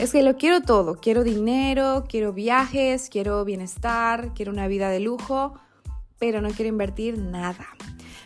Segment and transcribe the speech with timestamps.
[0.00, 4.98] Es que lo quiero todo, quiero dinero, quiero viajes, quiero bienestar, quiero una vida de
[4.98, 5.60] lujo,
[6.18, 7.66] pero no quiero invertir nada.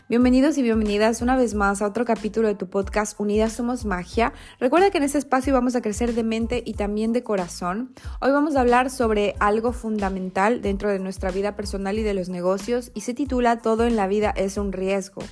[0.07, 4.31] Bienvenidos y bienvenidas una vez más a otro capítulo de tu podcast Unidas Somos Magia.
[4.57, 7.93] Recuerda que en este espacio vamos a crecer de mente y también de corazón.
[8.21, 12.29] Hoy vamos a hablar sobre algo fundamental dentro de nuestra vida personal y de los
[12.29, 15.23] negocios y se titula Todo en la vida es un riesgo.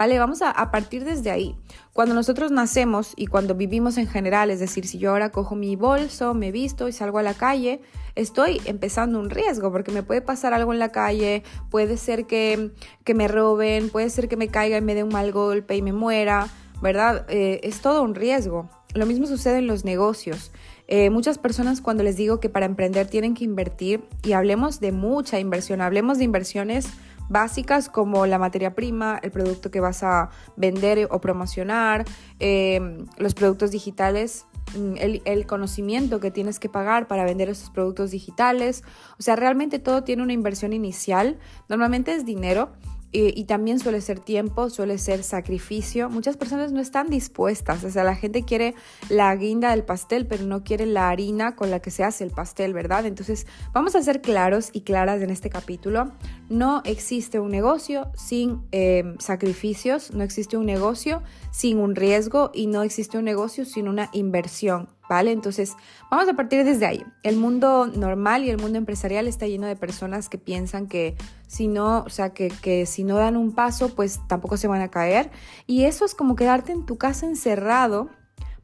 [0.00, 0.18] ¿Vale?
[0.18, 1.54] Vamos a, partir desde ahí.
[1.92, 5.76] Cuando nosotros nacemos y cuando vivimos en general, es decir, si yo ahora cojo mi
[5.76, 7.82] bolso, me visto y salgo a la calle,
[8.14, 12.70] estoy empezando un riesgo porque me puede pasar algo en la calle, puede ser que,
[13.04, 15.82] que me roben, puede ser que me caiga y me dé un mal golpe y
[15.82, 16.48] me muera,
[16.80, 17.26] ¿verdad?
[17.28, 18.70] Eh, es todo un riesgo.
[18.94, 20.50] Lo mismo sucede en los negocios.
[20.88, 24.92] Eh, muchas personas cuando les digo que para emprender tienen que invertir y hablemos de
[24.92, 26.88] mucha inversión, hablemos de inversiones
[27.30, 32.04] básicas como la materia prima, el producto que vas a vender o promocionar,
[32.40, 34.44] eh, los productos digitales,
[34.76, 38.82] mm, el, el, conocimiento que tienes que pagar para vender esos productos digitales.
[39.18, 41.38] O sea, realmente todo tiene una inversión inicial.
[41.68, 42.72] Normalmente es dinero
[43.12, 46.08] y, también suele ser tiempo, suele ser sacrificio.
[46.08, 48.74] Muchas personas no están dispuestas, o sea, la gente quiere
[49.08, 52.30] la guinda del pastel, pero no quiere la harina con la que se hace el
[52.30, 53.06] pastel, ¿verdad?
[53.06, 56.12] Entonces, vamos a ser claros y claras en este capítulo.
[56.48, 62.68] No existe un negocio sin eh, sacrificios, no existe un negocio sin un riesgo y
[62.68, 64.99] no existe un negocio sin una inversión.
[65.10, 65.32] ¿Vale?
[65.32, 65.74] Entonces,
[66.08, 67.04] vamos a partir desde ahí.
[67.24, 71.16] El mundo normal y el mundo empresarial está lleno de personas que piensan que
[71.48, 74.82] si no, o sea, que, que, si no dan un paso, pues tampoco se van
[74.82, 75.32] a caer.
[75.66, 78.08] Y eso es como quedarte en tu casa encerrado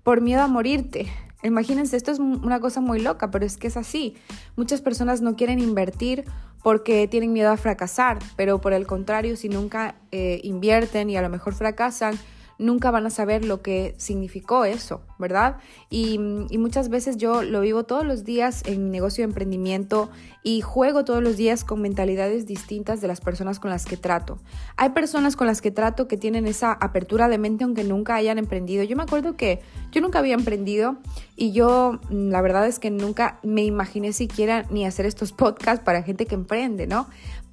[0.04, 1.08] por miedo a morirte.
[1.42, 4.14] Imagínense, esto es una cosa muy loca, pero es que es así.
[4.54, 6.26] Muchas personas no quieren invertir
[6.62, 11.22] porque tienen miedo a fracasar, pero por el contrario, si nunca eh, invierten y a
[11.22, 12.16] lo mejor fracasan,
[12.58, 15.58] nunca van a saber lo que significó eso, ¿verdad?
[15.90, 20.10] Y, muchas veces yo lo vivo todos los días en mi negocio de emprendimiento
[20.42, 24.38] y juego todos los días con mentalidades distintas de las personas con las que trato.
[24.76, 28.38] Hay personas con las que trato que tienen esa apertura de mente aunque nunca hayan
[28.38, 28.82] emprendido.
[28.84, 29.60] Yo me acuerdo que
[29.92, 30.96] yo nunca había emprendido
[31.36, 35.84] y yo mm, la verdad es que nunca me imaginé siquiera ni hacer estos podcasts
[35.84, 37.06] para gente que emprende, ¿no?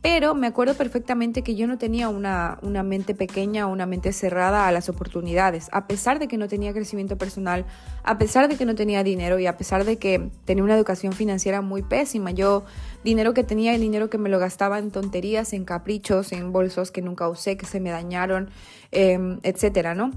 [0.03, 4.11] Pero me acuerdo perfectamente que yo no tenía una, una mente pequeña o una mente
[4.11, 7.65] cerrada a las oportunidades, a pesar de que no tenía crecimiento personal,
[8.03, 11.13] a pesar de que no tenía dinero y a pesar de que tenía una educación
[11.13, 12.31] financiera muy pésima.
[12.31, 12.65] Yo,
[13.05, 16.91] dinero que tenía, el dinero que me lo gastaba en tonterías, en caprichos, en bolsos
[16.91, 18.49] que nunca usé, que se me dañaron,
[18.91, 20.11] eh, etcétera, ¿no?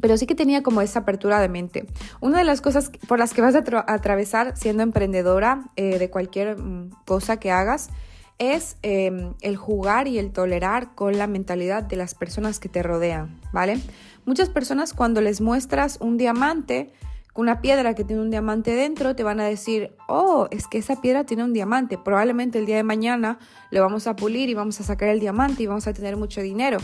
[0.00, 1.86] pero sí que tenía como esa apertura de mente.
[2.20, 6.56] Una de las cosas por las que vas a atravesar siendo emprendedora eh, de cualquier
[6.56, 7.90] mm, cosa que hagas
[8.38, 12.82] es em, el jugar y el tolerar con la mentalidad de las personas que te
[12.82, 13.80] rodean, ¿vale?
[14.24, 16.92] Muchas personas cuando les muestras un diamante,
[17.34, 21.00] una piedra que tiene un diamante dentro, te van a decir, oh, es que esa
[21.00, 23.38] piedra tiene un diamante, probablemente el día de mañana
[23.70, 26.40] lo vamos a pulir y vamos a sacar el diamante y vamos a tener mucho
[26.40, 26.78] dinero.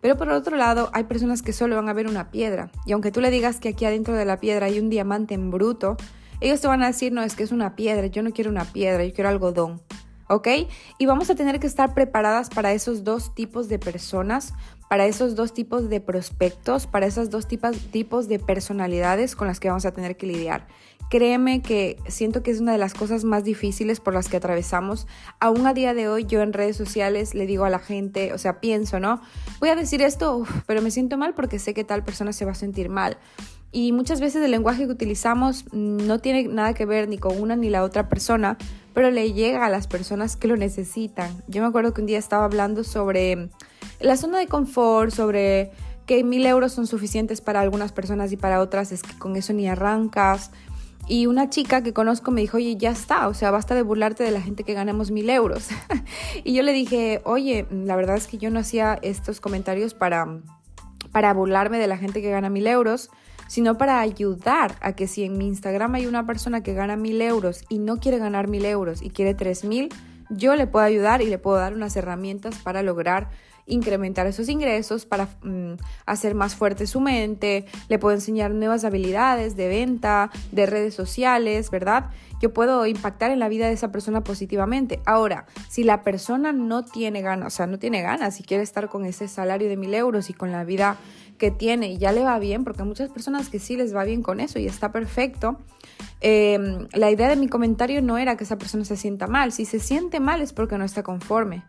[0.00, 2.70] Pero por otro lado, hay personas que solo van a ver una piedra.
[2.84, 5.50] Y aunque tú le digas que aquí adentro de la piedra hay un diamante en
[5.50, 5.96] bruto,
[6.40, 8.64] ellos te van a decir, no, es que es una piedra, yo no quiero una
[8.64, 9.80] piedra, yo quiero algodón.
[10.28, 10.48] ¿Ok?
[10.98, 14.54] Y vamos a tener que estar preparadas para esos dos tipos de personas,
[14.88, 19.68] para esos dos tipos de prospectos, para esos dos tipos, de personalidades con las que
[19.68, 20.66] vamos a tener que lidiar.
[21.08, 25.06] Créeme que siento que es una de las cosas más difíciles por las que atravesamos.
[25.38, 28.38] Aún a día de hoy yo en redes sociales le digo a la gente, o
[28.38, 29.20] sea, pienso, ¿no?
[29.60, 32.52] Voy a decir esto, pero me siento mal porque sé que tal persona se va
[32.52, 33.18] a sentir mal.
[33.72, 37.56] Y muchas veces el lenguaje que utilizamos no tiene nada que ver ni con una
[37.56, 38.56] ni la otra persona,
[38.94, 41.30] pero le llega a las personas que lo necesitan.
[41.48, 43.50] Yo me acuerdo que un día estaba hablando sobre
[44.00, 45.70] la zona de confort, sobre
[46.06, 49.52] que mil euros son suficientes para algunas personas y para otras es que con eso
[49.52, 50.50] ni arrancas.
[51.08, 54.24] Y una chica que conozco me dijo, oye, ya está, o sea, basta de burlarte
[54.24, 55.68] de la gente que ganamos mil euros.
[56.44, 60.40] y yo le dije, oye, la verdad es que yo no hacía estos comentarios para,
[61.12, 63.10] para burlarme de la gente que gana mil euros,
[63.48, 67.20] sino para ayudar a que si en mi Instagram hay una persona que gana mil
[67.22, 69.88] euros y no quiere ganar mil euros y quiere tres mil,
[70.30, 73.28] yo le puedo ayudar y le puedo dar unas herramientas para lograr
[73.66, 75.74] incrementar esos ingresos, para mm,
[76.06, 81.70] hacer más fuerte su mente, le puedo enseñar nuevas habilidades de venta, de redes sociales,
[81.70, 82.10] ¿verdad?
[82.40, 85.00] Yo puedo impactar en la vida de esa persona positivamente.
[85.04, 88.88] Ahora, si la persona no tiene ganas, o sea, no tiene ganas y quiere estar
[88.88, 90.96] con ese salario de mil euros y con la vida
[91.36, 94.04] que tiene y ya le va bien, porque hay muchas personas que sí les va
[94.04, 95.58] bien con eso y está perfecto.
[96.20, 99.52] Em, la idea de mi comentario no era que esa persona se sienta mal.
[99.52, 101.64] Si se siente mal es porque no está conforme.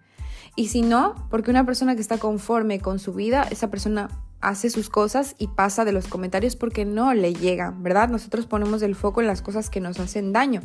[0.55, 4.09] Y si no, porque una persona que está conforme con su vida, esa persona
[4.41, 8.09] hace sus cosas y pasa de los comentarios porque no le llegan, ¿verdad?
[8.09, 10.61] Nosotros ponemos el foco en las cosas que nos hacen daño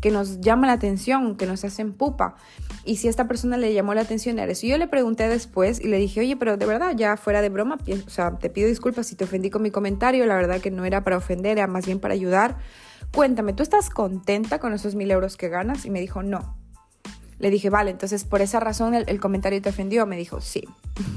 [0.00, 2.36] que nos llama la atención, que nos hacen pupa.
[2.84, 4.66] Y si esta persona le llamó la atención era eso.
[4.66, 7.78] Yo le pregunté después y le dije, oye, pero de verdad, ya fuera de broma,
[8.06, 10.84] o sea, te pido disculpas si te ofendí con mi comentario, la verdad que no
[10.84, 12.58] era para ofender, era más bien para ayudar.
[13.12, 15.84] Cuéntame, ¿tú estás contenta con esos mil euros que ganas?
[15.84, 16.56] Y me dijo, no.
[17.40, 20.06] Le dije, vale, entonces por esa razón el, comentario te ofendió.
[20.06, 20.62] Me dijo, sí.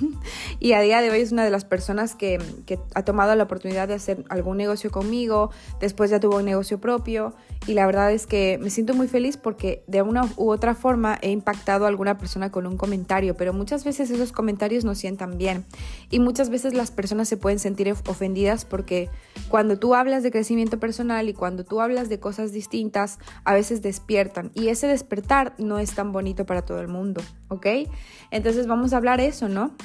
[0.59, 3.43] y a día de hoy es una de las personas que, que, ha tomado la
[3.43, 5.51] oportunidad de hacer algún negocio conmigo.
[5.81, 7.33] Después ya tuvo un negocio propio.
[7.67, 11.17] Y la verdad es que me siento muy feliz porque de una u otra forma
[11.21, 13.35] he impactado a alguna persona con un comentario.
[13.35, 15.65] Pero muchas veces esos comentarios no sientan bien.
[16.09, 19.09] Y muchas veces las personas se pueden sentir ofendidas porque
[19.49, 23.81] cuando tú hablas de crecimiento personal y cuando tú hablas de cosas distintas, a veces
[23.81, 24.51] despiertan.
[24.53, 27.67] Y ese despertar no es tan bonito para todo el mundo, ¿ok?
[28.31, 29.75] Entonces vamos a hablar eso, ¿no?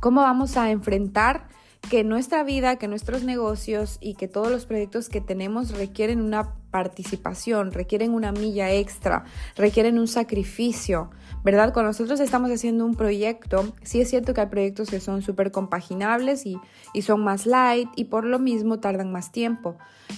[0.00, 1.48] ¿Cómo vamos a enfrentar
[1.90, 6.54] que nuestra vida, que nuestros negocios y que todos los proyectos que tenemos requieren una
[6.70, 9.24] participación, requieren una milla extra,
[9.56, 11.10] requieren un sacrificio,
[11.46, 11.72] ¿verdad?
[11.72, 15.52] Cuando nosotros estamos haciendo un proyecto, sí es cierto que hay proyectos que son súper
[15.52, 16.58] compaginables y,
[16.92, 19.76] y son más light y por lo mismo tardan más tiempo,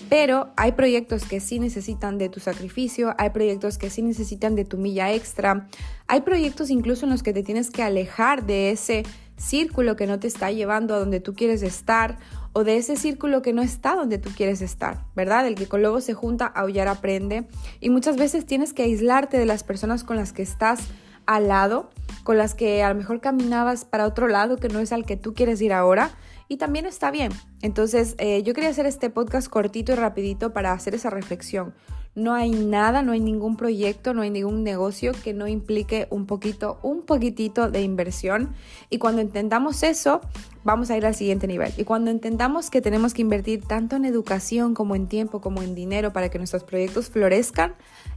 [0.09, 4.65] pero hay proyectos que sí necesitan de tu sacrificio, hay proyectos que sí necesitan de
[4.65, 5.69] tu milla extra,
[6.07, 9.03] hay proyectos incluso en los que te tienes que alejar de ese
[9.37, 12.17] círculo que no te está llevando a donde tú quieres estar
[12.55, 15.47] o de ese círculo que no está donde tú quieres estar, ¿verdad?
[15.47, 17.47] El que con lobo se junta, aullar aprende
[17.81, 20.89] y muchas veces tienes que aislarte de las personas con las que estás
[21.29, 21.91] al lado,
[22.25, 25.17] con las que a lo mejor caminabas para otro lado que no es al que
[25.17, 26.11] tú quieres ir ahora
[26.49, 27.33] y también está bien.
[27.61, 31.75] Entonces eh, yo quería hacer este podcast cortito y rapidito para hacer esa reflexión.
[32.15, 36.27] No hay nada, no hay ningún proyecto, no hay ningún negocio que no implique un
[36.27, 38.55] poquito, un poquitito de inversión.
[38.89, 40.23] Y cuando entendamos eso,
[40.69, 41.73] vamos a ir al siguiente nivel.
[41.79, 45.75] Y cuando entendamos que tenemos que invertir tanto en educación como en tiempo, como en
[45.75, 47.73] dinero para que nuestros proyectos florezcan,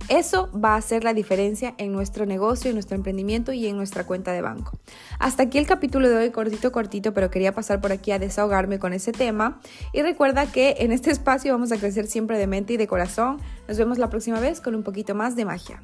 [0.09, 4.05] eso va a hacer la diferencia en nuestro negocio, en nuestro emprendimiento y en nuestra
[4.05, 4.77] cuenta de banco.
[5.17, 8.79] Hasta aquí el capítulo de hoy, cortito, cortito, pero quería pasar por aquí a desahogarme
[8.79, 9.61] con ese tema.
[9.93, 13.37] Y recuerda que en este espacio vamos a crecer siempre de mente y de corazón.
[13.69, 15.81] Nos vemos la próxima vez con un poquito más de magia.